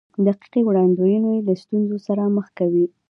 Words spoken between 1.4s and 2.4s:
له ستونزو سره